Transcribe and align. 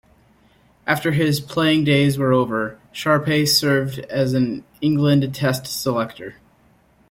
After 0.87 1.11
his 1.11 1.39
playing 1.39 1.83
days 1.83 2.17
were 2.17 2.33
over, 2.33 2.79
Sharpe 2.91 3.47
served 3.47 3.99
as 4.09 4.33
an 4.33 4.65
England 4.81 5.35
Test 5.35 5.67
selector. 5.67 6.37